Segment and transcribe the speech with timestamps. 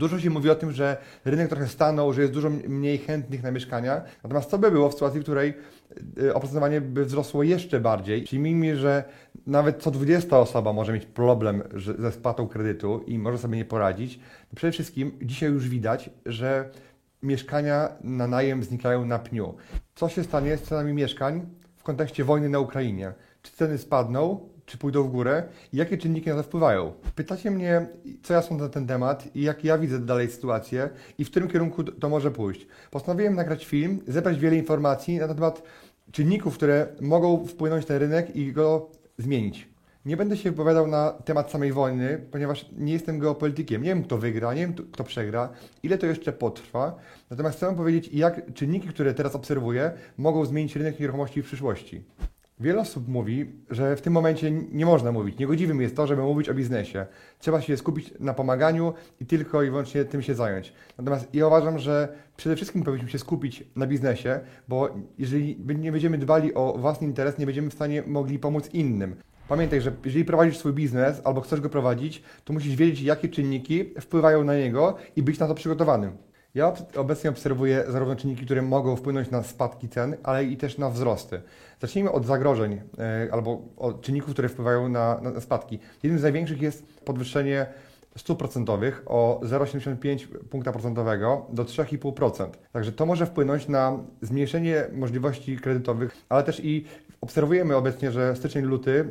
[0.00, 3.50] Dużo się mówi o tym, że rynek trochę stanął, że jest dużo mniej chętnych na
[3.50, 4.02] mieszkania.
[4.22, 5.54] Natomiast co by było w sytuacji, w której
[6.18, 8.22] y, oprocentowanie by wzrosło jeszcze bardziej?
[8.22, 9.04] Przyjmijmy, że
[9.46, 11.62] nawet co 20 osoba może mieć problem
[11.98, 14.20] ze spłatą kredytu i może sobie nie poradzić.
[14.56, 16.70] Przede wszystkim dzisiaj już widać, że
[17.22, 19.54] mieszkania na najem znikają na pniu.
[19.94, 21.46] Co się stanie z cenami mieszkań
[21.76, 23.12] w kontekście wojny na Ukrainie?
[23.42, 25.42] Czy ceny spadną, czy pójdą w górę
[25.72, 26.92] i jakie czynniki na to wpływają.
[27.14, 27.86] Pytacie mnie,
[28.22, 31.48] co ja sądzę na ten temat i jak ja widzę dalej sytuację i w którym
[31.48, 32.66] kierunku to może pójść.
[32.90, 35.62] Postanowiłem nagrać film, zebrać wiele informacji na temat
[36.12, 39.68] czynników, które mogą wpłynąć na rynek i go zmienić.
[40.04, 43.82] Nie będę się wypowiadał na temat samej wojny, ponieważ nie jestem geopolitykiem.
[43.82, 45.48] Nie wiem, kto wygra, nie wiem, kto przegra,
[45.82, 46.96] ile to jeszcze potrwa.
[47.30, 52.04] Natomiast chcę powiedzieć, jak czynniki, które teraz obserwuję, mogą zmienić rynek nieruchomości w przyszłości.
[52.60, 55.38] Wiele osób mówi, że w tym momencie nie można mówić.
[55.38, 57.06] Niegodziwym jest to, żeby mówić o biznesie.
[57.38, 60.72] Trzeba się skupić na pomaganiu i tylko i wyłącznie tym się zająć.
[60.98, 66.18] Natomiast ja uważam, że przede wszystkim powinniśmy się skupić na biznesie, bo jeżeli nie będziemy
[66.18, 69.16] dbali o własny interes, nie będziemy w stanie mogli pomóc innym.
[69.48, 73.94] Pamiętaj, że jeżeli prowadzisz swój biznes albo chcesz go prowadzić, to musisz wiedzieć, jakie czynniki
[74.00, 76.12] wpływają na niego i być na to przygotowanym.
[76.54, 80.90] Ja obecnie obserwuję zarówno czynniki, które mogą wpłynąć na spadki cen, ale i też na
[80.90, 81.40] wzrosty.
[81.80, 85.78] Zacznijmy od zagrożeń e, albo od czynników, które wpływają na, na spadki.
[86.02, 87.66] Jednym z największych jest podwyższenie
[88.16, 92.48] stóp procentowych o 0,75 punkta procentowego do 3,5%.
[92.72, 96.84] Także to może wpłynąć na zmniejszenie możliwości kredytowych, ale też i
[97.20, 99.08] obserwujemy obecnie, że styczeń, luty,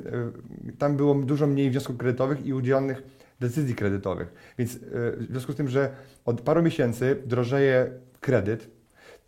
[0.70, 4.54] e, tam było dużo mniej wniosków kredytowych i udzielonych decyzji kredytowych.
[4.58, 4.80] Więc e,
[5.18, 5.96] w związku z tym, że
[6.26, 8.79] od paru miesięcy drożeje kredyt,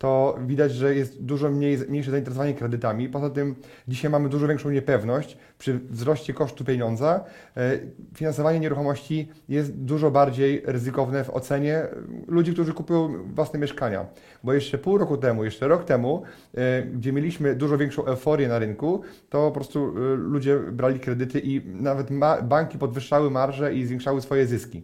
[0.02, 3.08] to widać, że jest dużo mniej, mniejsze zainteresowanie kredytami.
[3.08, 3.54] Poza tym
[3.88, 7.24] dzisiaj mamy dużo większą niepewność przy wzroście kosztu pieniądza.
[7.56, 7.78] E,
[8.14, 11.82] finansowanie nieruchomości jest dużo bardziej ryzykowne w ocenie
[12.28, 14.06] ludzi, którzy kupują własne mieszkania.
[14.44, 16.22] Bo jeszcze pół roku temu, jeszcze rok temu,
[16.54, 21.40] e, gdzie mieliśmy dużo większą euforię na rynku, to po prostu e, ludzie brali kredyty
[21.44, 22.08] i nawet
[22.42, 24.82] banki podwyższały marże i zwiększały swoje zyski.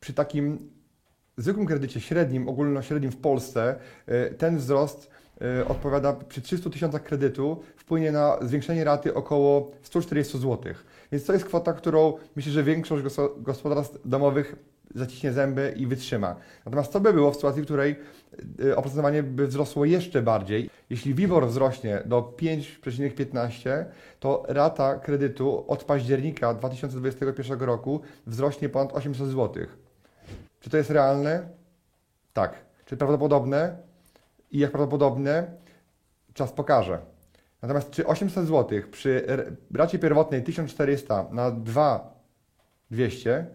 [0.00, 0.70] Przy takim
[1.42, 3.74] zwykłym kredycie średnim, ogólnośrednim w Polsce,
[4.06, 10.38] e, ten wzrost e, odpowiada przy 300 tysiącach kredytu wpłynie na zwiększenie raty około 140
[10.38, 10.74] zł.
[11.12, 13.04] Więc to jest kwota, którą myślę, że większość
[13.36, 14.56] gospodarstw domowych
[14.94, 16.36] zaciśnie zęby i wytrzyma.
[16.64, 17.96] Natomiast co by było w sytuacji, w której
[18.64, 20.70] e, oprocentowanie by wzrosło jeszcze bardziej?
[20.90, 23.84] Jeśli WIBOR wzrośnie do 5,15,
[24.20, 29.66] to rata kredytu od października 2021 roku wzrośnie ponad 800 zł.
[30.60, 31.48] Czy to jest realne?
[32.32, 32.54] Tak.
[32.84, 33.76] Czy prawdopodobne?
[34.50, 35.50] I jak prawdopodobne?
[36.34, 36.98] Czas pokaże.
[37.62, 39.26] Natomiast czy 800 zł przy
[39.74, 43.46] racie pierwotnej 1400 na 2200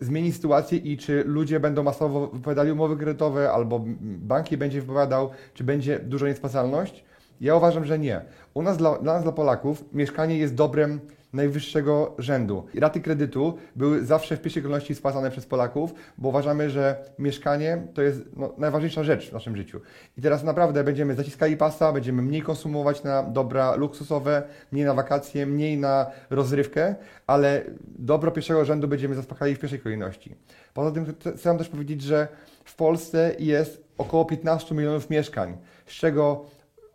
[0.00, 5.64] zmieni sytuację i czy ludzie będą masowo wypowiadali umowy kredytowe albo banki będzie wypowiadał, czy
[5.64, 7.04] będzie duża niespłacalność?
[7.40, 8.20] Ja uważam, że nie.
[8.54, 11.00] U nas, dla, dla nas, dla Polaków, mieszkanie jest dobrem
[11.32, 12.66] najwyższego rzędu.
[12.74, 18.02] Raty kredytu były zawsze w pierwszej kolejności spłacane przez Polaków, bo uważamy, że mieszkanie to
[18.02, 19.80] jest no, najważniejsza rzecz w naszym życiu.
[20.18, 24.42] I teraz naprawdę będziemy zaciskali pasa, będziemy mniej konsumować na dobra luksusowe,
[24.72, 26.94] mniej na wakacje, mniej na rozrywkę,
[27.26, 30.34] ale dobro pierwszego rzędu będziemy zaspokajali w pierwszej kolejności.
[30.74, 32.28] Poza tym chcę też powiedzieć, że
[32.64, 36.44] w Polsce jest około 15 milionów mieszkań, z czego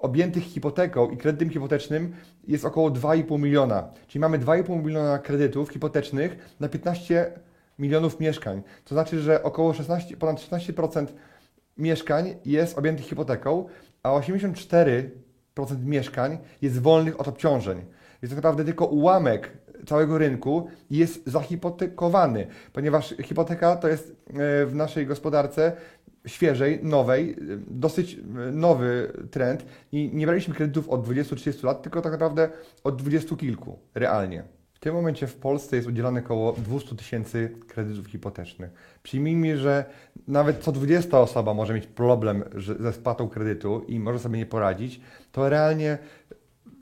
[0.06, 2.16] objętych hipoteką i kredytem hipotecznym
[2.48, 3.90] jest około 2,5 miliona.
[4.08, 7.32] Czyli mamy 2,5 miliona kredytów hipotecznych na 15
[7.80, 8.62] milionów mieszkań.
[8.86, 11.06] To znaczy, że około 16, ponad 16%
[11.78, 13.66] mieszkań jest objętych hipoteką,
[14.04, 15.10] a 84%
[15.86, 17.78] mieszkań jest wolnych od obciążeń.
[18.22, 19.52] Więc tak naprawdę tylko ułamek
[19.86, 25.72] całego rynku jest zahipotekowany, ponieważ hipoteka to jest e, w naszej gospodarce
[26.26, 27.36] świeżej, nowej,
[27.68, 28.18] dosyć
[28.52, 32.50] nowy trend i nie braliśmy kredytów od 20-30 lat, tylko tak naprawdę
[32.84, 34.44] od 20 kilku realnie.
[34.74, 38.72] W tym momencie w Polsce jest udzielane około 200 tysięcy kredytów hipotecznych.
[39.04, 39.86] Przyjmijmy, że
[40.28, 42.44] nawet co 20 osoba może mieć problem
[42.80, 45.02] ze spłatą kredytu i może sobie nie poradzić,
[45.32, 45.98] to realnie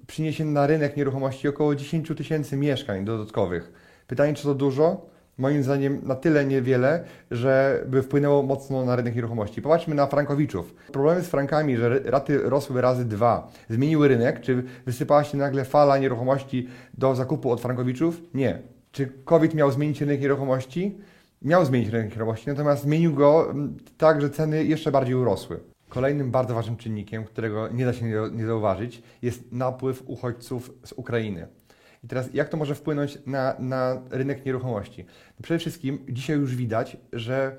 [0.08, 3.74] przyniesie na rynek nieruchomości około 10 tysięcy mieszkań dodatkowych.
[4.08, 5.13] Pytanie, czy to dużo?
[5.38, 9.62] Moim zdaniem na tyle niewiele, że by wpłynęło mocno na rynek nieruchomości.
[9.62, 10.76] Popatrzmy na frankowiczów.
[10.92, 15.98] Problemy z frankami, że raty rosły razy dwa, zmieniły rynek, czy wysypała się nagle fala
[15.98, 18.22] nieruchomości do zakupu od frankowiczów?
[18.34, 18.62] Nie.
[18.92, 20.98] Czy COVID miał zmienić rynek nieruchomości?
[21.42, 25.60] Miał zmienić rynek nieruchomości, natomiast zmienił go mm, tak, że ceny jeszcze bardziej urosły.
[25.90, 31.48] Kolejnym bardzo ważnym czynnikiem, którego nie da się nie zauważyć, jest napływ uchodźców z Ukrainy.
[32.04, 35.06] I teraz jak to może wpłynąć na, na rynek nieruchomości?
[35.42, 37.58] Przede wszystkim dzisiaj już widać, że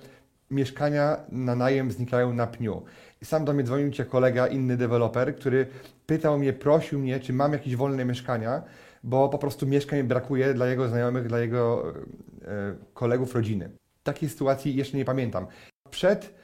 [0.50, 2.82] mieszkania na najem znikają na pniu.
[3.22, 5.66] I sam do mnie dzwonił cię kolega, inny deweloper, który
[6.06, 8.62] pytał mnie, prosił mnie, czy mam jakieś wolne mieszkania,
[9.04, 11.94] bo po prostu mieszkań brakuje dla jego znajomych, dla jego
[12.42, 13.70] e, kolegów, rodziny.
[14.02, 15.46] Takiej sytuacji jeszcze nie pamiętam.
[15.90, 16.34] Przed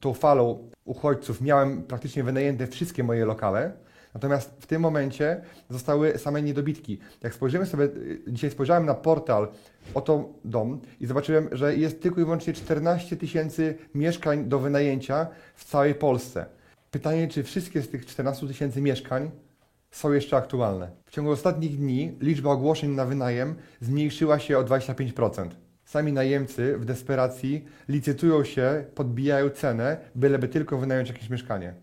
[0.00, 3.72] tą falą uchodźców miałem praktycznie wynajęte wszystkie moje lokale,
[4.16, 5.40] natomiast w tym momencie
[5.70, 6.98] zostały same niedobitki.
[7.22, 7.88] Jak spojrzymy sobie,
[8.28, 9.48] dzisiaj spojrzałem na portal
[9.94, 15.64] Oto Dom i zobaczyłem, że jest tylko i wyłącznie 14 tysięcy mieszkań do wynajęcia w
[15.64, 16.46] całej Polsce.
[16.90, 19.30] Pytanie, czy wszystkie z tych 14 tysięcy mieszkań
[19.90, 20.90] są jeszcze aktualne.
[21.06, 25.48] W ciągu ostatnich dni liczba ogłoszeń na wynajem zmniejszyła się o 25%.
[25.84, 31.74] Sami najemcy w desperacji licytują się, podbijają cenę, byleby tylko wynająć jakieś mieszkanie.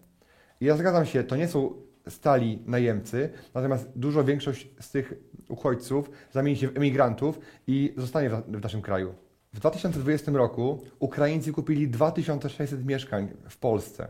[0.61, 5.13] I ja zgadzam się, to nie są stali najemcy, natomiast dużo większość z tych
[5.49, 9.13] uchodźców zamieni się w emigrantów i zostanie w naszym kraju.
[9.53, 14.07] W 2020 roku Ukraińcy kupili 2600 mieszkań w Polsce.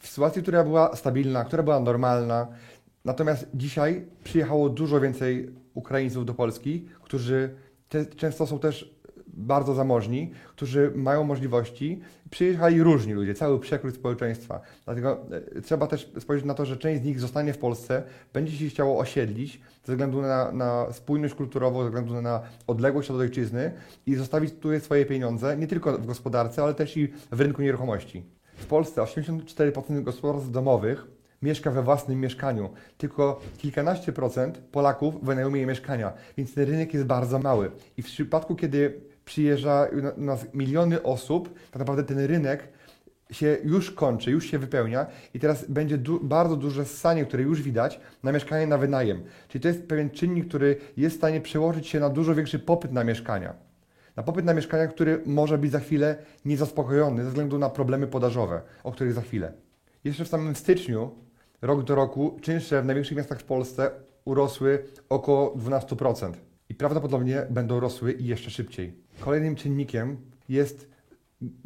[0.00, 2.48] W sytuacji, która była stabilna, która była normalna.
[3.04, 7.54] Natomiast dzisiaj przyjechało dużo więcej Ukraińców do Polski, którzy
[8.16, 8.97] często są też
[9.38, 12.00] bardzo zamożni, którzy mają możliwości.
[12.30, 14.60] Przyjechali różni ludzie, cały przekrój społeczeństwa.
[14.84, 15.18] Dlatego
[15.56, 18.02] e, trzeba też spojrzeć na to, że część z nich zostanie w Polsce,
[18.32, 23.16] będzie się chciało osiedlić ze względu na, na spójność kulturową, ze względu na odległość od
[23.16, 23.72] ojczyzny
[24.06, 28.24] i zostawić tu swoje pieniądze, nie tylko w gospodarce, ale też i w rynku nieruchomości.
[28.56, 32.70] W Polsce 84% gospodarstw domowych mieszka we własnym mieszkaniu.
[32.98, 37.70] Tylko kilkanaście procent Polaków wynajmuje mieszkania, więc ten rynek jest bardzo mały.
[37.96, 39.86] I w przypadku, kiedy przyjeżdża
[40.16, 42.68] nas miliony osób, tak naprawdę ten rynek
[43.30, 47.62] się już kończy, już się wypełnia i teraz będzie du bardzo duże ssanie, które już
[47.62, 49.22] widać na mieszkanie na wynajem.
[49.48, 52.92] Czyli to jest pewien czynnik, który jest w stanie przełożyć się na dużo większy popyt
[52.92, 53.54] na mieszkania.
[54.16, 58.60] Na popyt na mieszkania, który może być za chwilę niezaspokojony ze względu na problemy podażowe,
[58.84, 59.52] o których za chwilę.
[60.04, 61.10] Jeszcze w samym styczniu,
[61.62, 63.90] rok do roku, czynsze w największych miastach w Polsce
[64.24, 66.32] urosły około 12%
[66.68, 68.94] i prawdopodobnie będą rosły i jeszcze szybciej.
[69.20, 70.16] Kolejnym czynnikiem
[70.48, 70.88] jest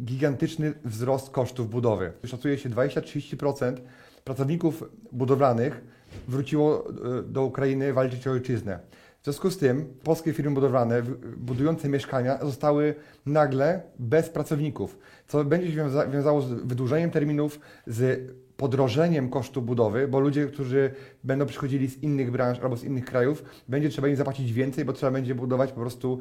[0.05, 2.13] gigantyczny wzrost kosztów budowy.
[2.25, 3.77] Szacuje się 20-30%
[4.25, 5.81] pracowników budowlanych
[6.29, 8.79] wróciło e, do Ukrainy walczyć o ojczyznę.
[9.21, 11.03] W związku z tym polskie firmy budowlane
[11.37, 12.95] budujące mieszkania zostały
[13.27, 14.99] nagle bez pracowników,
[15.29, 18.33] co będzie się wiązało z wydłużeniem terminów, z
[18.63, 20.91] podrożeniem kosztu budowy, bo ludzie, którzy
[21.25, 24.93] będą przychodzili z innych branż albo z innych krajów, będzie trzeba im zapłacić więcej, bo
[24.93, 26.21] trzeba będzie budować po prostu,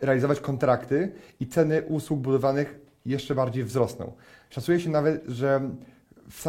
[0.00, 4.12] realizować kontrakty i ceny usług budowanych jeszcze bardziej wzrosną.
[4.50, 5.70] Szacuje się nawet, że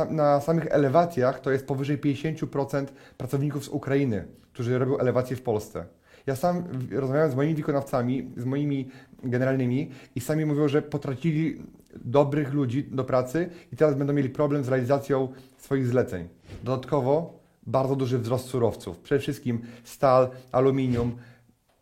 [0.10, 2.86] na samych elewacjach to jest powyżej 50%
[3.18, 5.86] pracowników z Ukrainy, którzy robią elewacje w Polsce.
[6.30, 8.90] Ja sam rozmawiałem z moimi wykonawcami, z moimi
[9.24, 11.62] generalnymi i sami mówią, że potracili
[11.96, 15.28] dobrych ludzi do pracy i teraz będą mieli problem z realizacją
[15.58, 16.28] swoich zleceń.
[16.64, 19.00] Dodatkowo bardzo duży wzrost surowców.
[19.00, 21.18] Przede wszystkim stal, aluminium,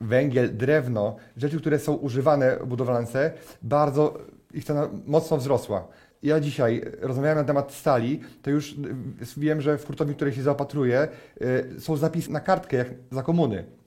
[0.01, 3.31] węgiel, drewno, rzeczy, które są używane w budowlance,
[3.61, 4.17] bardzo
[4.53, 5.87] ich cena mocno wzrosła.
[6.23, 8.75] Ja dzisiaj rozmawiałem na temat stali, to już
[9.37, 11.07] wiem, że w hurtowni, której się zaopatruję,
[11.75, 13.77] y, są zapisy na kartkę, jak za komuny.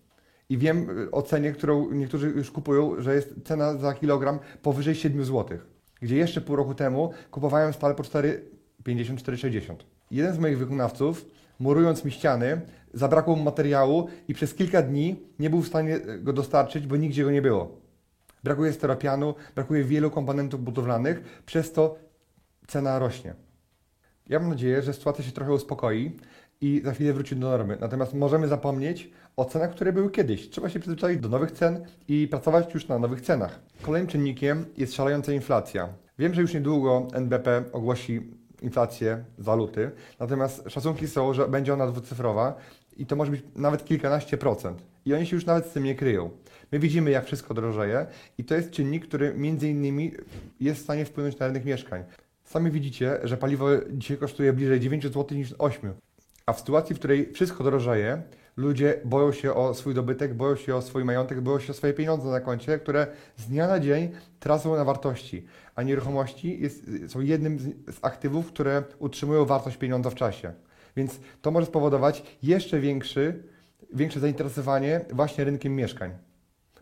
[0.50, 5.24] I wiem o cenie, którą niektórzy już kupują, że jest cena za kilogram powyżej 7
[5.24, 5.58] zł
[6.02, 9.74] gdzie jeszcze pół roku temu kupowałem stal po 4,50-4,60.
[10.10, 11.26] Jeden z moich wykonawców,
[11.58, 12.60] murując mi ściany,
[12.94, 17.24] zabrakło mu materiału i przez kilka dni nie był w stanie go dostarczyć, bo nigdzie
[17.24, 17.80] go nie było.
[18.44, 21.98] Brakuje steropianu, brakuje wielu komponentów budowlanych, przez to
[22.66, 23.34] cena rośnie.
[24.28, 26.16] Ja mam nadzieję, że sytuacja się trochę uspokoi
[26.60, 27.76] i za chwilę wróci do normy.
[27.80, 30.50] Natomiast możemy zapomnieć o cenach, które były kiedyś.
[30.50, 33.60] Trzeba się przyzwyczaić do nowych cen i pracować już na nowych cenach.
[33.82, 35.88] Kolejnym czynnikiem jest szalejąca inflacja.
[36.18, 38.30] Wiem, że już niedługo NBP ogłosi
[38.62, 42.54] inflację waluty, natomiast szacunki są, że będzie ona dwucyfrowa
[42.96, 44.82] i to może być nawet kilkanaście procent.
[45.04, 46.30] I oni się już nawet z tym nie kryją.
[46.72, 48.06] My widzimy, jak wszystko drożeje
[48.38, 50.12] i to jest czynnik, który między innymi
[50.60, 52.04] jest w stanie wpłynąć na rynek mieszkań.
[52.44, 55.92] Sami widzicie, że paliwo dzisiaj kosztuje bliżej 9 zł niż 8.
[56.46, 58.22] A w sytuacji, w której wszystko drożeje,
[58.60, 61.92] Ludzie boją się o swój dobytek, boją się o swój majątek, boją się o swoje
[61.92, 65.46] pieniądze na koncie, które z dnia na dzień tracą na wartości.
[65.74, 70.52] A nieruchomości jest, są jednym z, z aktywów, które utrzymują wartość pieniądza w czasie.
[70.96, 73.42] Więc to może spowodować jeszcze większy,
[73.92, 76.29] większe zainteresowanie właśnie rynkiem mieszkań.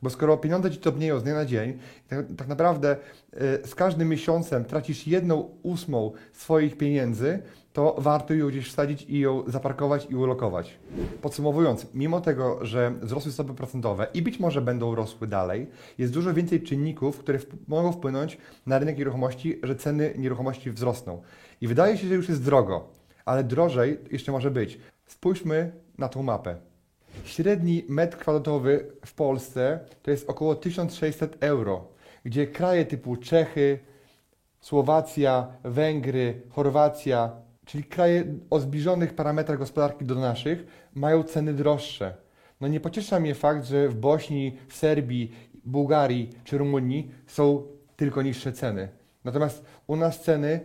[0.03, 1.79] Bo skoro pieniądze ci topnieją z dnia na dzień,
[2.09, 2.97] tak, tak naprawdę
[3.35, 9.19] y, z każdym miesiącem tracisz jedną ósmą swoich pieniędzy, to warto ją gdzieś wsadzić i
[9.19, 10.79] ją zaparkować i ulokować.
[11.23, 15.67] Podsumowując, mimo tego, że wzrosły stopy procentowe i być może będą rosły dalej,
[15.99, 17.39] jest dużo więcej czynników, które
[17.69, 21.23] mogą wpłynąć na rynek nieruchomości, że ceny nieruchomości wzrosną.
[21.61, 22.89] I wydaje się, że już jest drogo,
[23.25, 24.79] ale drożej jeszcze może być.
[25.07, 26.68] Spójrzmy na tą mapę.
[27.25, 31.89] Średni metr kwadratowy w Polsce to jest około 1600 euro,
[32.25, 33.79] gdzie kraje typu Czechy,
[34.61, 37.33] Słowacja, Węgry, Chorwacja,
[37.65, 42.15] czyli kraje o zbliżonych parametrach gospodarki do naszych, mają ceny droższe.
[42.61, 45.33] No nie pociesza mnie fakt, że w Bośni, w Serbii,
[45.65, 47.63] Bułgarii czy Rumunii są
[47.97, 48.89] tylko niższe ceny.
[49.25, 50.61] Natomiast u nas ceny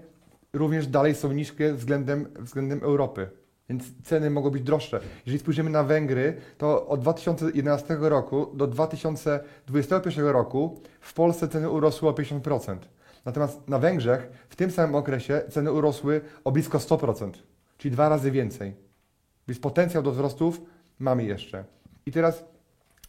[0.53, 3.29] również dalej są niskie względem, względem Europy.
[3.69, 4.99] Więc ceny mogą być droższe.
[5.25, 12.09] Jeżeli spojrzymy na Węgry, to od 2011 roku do 2021 roku w Polsce ceny urosły
[12.09, 12.77] o 50%.
[13.25, 17.31] Natomiast na Węgrzech w tym samym okresie ceny urosły o blisko 100%,
[17.77, 18.73] czyli dwa razy więcej.
[19.47, 20.61] Więc potencjał do wzrostów
[20.99, 21.63] mamy jeszcze.
[22.05, 22.45] I teraz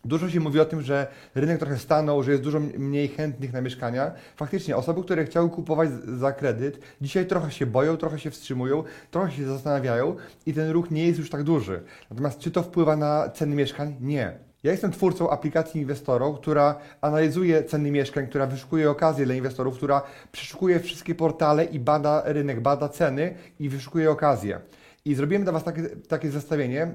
[0.04, 3.60] Dużo się mówi o tym, że rynek trochę stanął, że jest dużo mniej chętnych na
[3.60, 4.12] mieszkania.
[4.36, 9.32] Faktycznie osoby, które chciały kupować za kredyt, dzisiaj trochę się boją, trochę się wstrzymują, trochę
[9.32, 11.82] się zastanawiają i ten ruch nie jest już tak duży.
[12.10, 13.96] Natomiast czy to wpływa na ceny mieszkań?
[14.00, 14.38] Nie.
[14.64, 20.02] Ja jestem twórcą aplikacji Inwestorów, która analizuje ceny mieszkań, która wyszukuje okazje dla inwestorów, która
[20.32, 24.60] przeszukuje wszystkie portale i bada rynek, bada ceny i wyszukuje okazje.
[25.06, 26.94] I zrobiłem dla Was takie, takie zestawienie,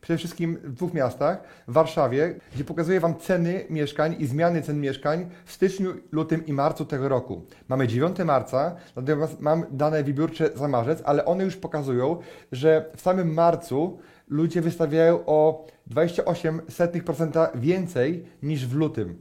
[0.00, 4.80] przede wszystkim w dwóch miastach, w Warszawie, gdzie pokazuję Wam ceny mieszkań i zmiany cen
[4.80, 7.46] mieszkań w styczniu, lutym i marcu tego roku.
[7.68, 12.16] Mamy 9 marca, natomiast mam dane wybiórcze za marzec, ale one już pokazują,
[12.52, 13.98] że w samym marcu
[14.28, 19.18] ludzie wystawiają o 28% więcej niż w lutym.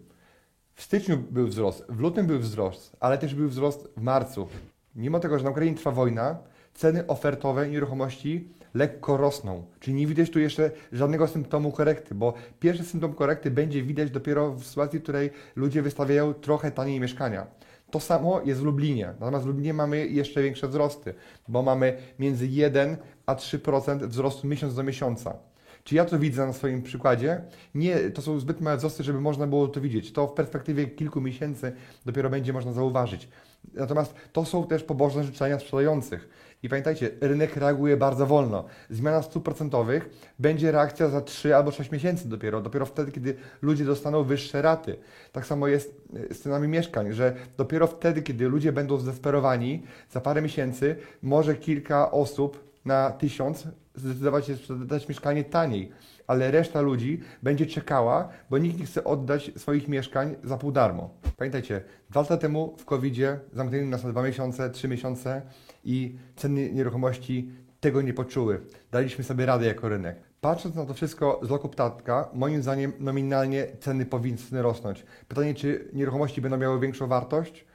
[0.73, 4.47] W styczniu był wzrost, w lutym był wzrost, ale też był wzrost w marcu.
[4.95, 6.37] Mimo tego, że na Ukrainie trwa wojna,
[6.75, 9.63] ceny ofertowe nieruchomości lekko rosną.
[9.79, 14.51] Czyli nie widać tu jeszcze żadnego symptomu korekty, bo pierwszy symptom korekty będzie widać dopiero
[14.51, 17.47] w sytuacji, w której ludzie wystawiają trochę taniej mieszkania.
[17.91, 19.13] To samo jest w Lublinie.
[19.19, 21.13] Natomiast w Lublinie mamy jeszcze większe wzrosty,
[21.47, 25.37] bo mamy między 1 a 3% wzrostu miesiąc do miesiąca.
[25.85, 27.41] Czy ja to widzę na swoim przykładzie?
[27.75, 30.13] Nie, to są zbyt małe wzrosty, żeby można było to widzieć.
[30.13, 31.73] To w perspektywie kilku miesięcy
[32.05, 33.29] dopiero będzie można zauważyć.
[33.73, 36.29] Natomiast to są też pobożne życzenia sprzedających.
[36.63, 38.65] I pamiętajcie, rynek reaguje bardzo wolno.
[38.89, 43.85] Zmiana stóp procentowych będzie reakcja za 3 albo 6 miesięcy dopiero, dopiero wtedy, kiedy ludzie
[43.85, 44.97] dostaną wyższe raty.
[45.31, 46.01] Tak samo jest
[46.31, 52.11] z cenami mieszkań, że dopiero wtedy, kiedy ludzie będą zdesperowani, za parę miesięcy może kilka
[52.11, 55.91] osób na tysiąc zdecydować się sprzedać mieszkanie taniej,
[56.27, 61.09] ale reszta ludzi będzie czekała, bo nikt nie chce oddać swoich mieszkań za pół darmo.
[61.37, 65.41] Pamiętajcie, dwa lata temu w COVID-zie zamknięli nas na dwa miesiące, trzy miesiące
[65.83, 68.61] i ceny nieruchomości tego nie poczuły.
[68.91, 70.17] Daliśmy sobie radę jako rynek.
[70.41, 75.05] Patrząc na to wszystko z loku ptatka, moim zdaniem nominalnie ceny powinny rosnąć.
[75.27, 77.65] Pytanie, czy nieruchomości będą miały większą wartość?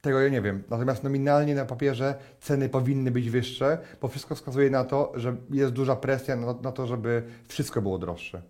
[0.00, 0.62] Tego ja nie wiem.
[0.70, 5.72] Natomiast nominalnie na papierze ceny powinny być wyższe, bo wszystko wskazuje na to, że jest
[5.72, 8.42] duża presja na, na to, żeby wszystko było droższe.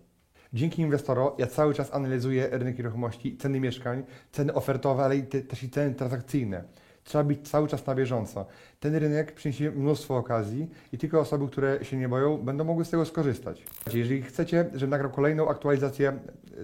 [0.53, 5.41] Dzięki inwestoro ja cały czas analizuję rynek nieruchomości, ceny mieszkań, ceny ofertowe, ale i te,
[5.41, 6.63] też i ceny transakcyjne.
[7.03, 8.45] Trzeba być cały czas na bieżąco.
[8.79, 12.89] Ten rynek przyniesie mnóstwo okazji i tylko osoby, które się nie boją, będą mogły z
[12.89, 13.63] tego skorzystać.
[13.93, 16.19] Jeżeli chcecie, żebym nagrał kolejną aktualizację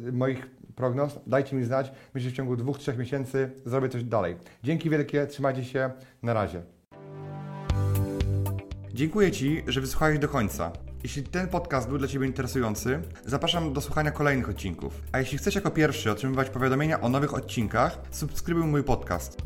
[0.07, 1.91] y, moich prognoz, dajcie mi znać.
[2.13, 4.35] Myślę, że w ciągu dwóch, trzech miesięcy zrobię coś dalej.
[4.63, 5.91] Dzięki wielkie, trzymajcie się,
[6.23, 6.61] na razie.
[8.93, 10.71] Dziękuję Ci, że wysłuchałeś do końca.
[11.03, 15.01] Jeśli ten podcast był dla Ciebie interesujący, zapraszam do słuchania kolejnych odcinków.
[15.11, 19.37] A jeśli chcesz jako pierwszy otrzymywać powiadomienia o nowych odcinkach, subskrybuj mój podcast.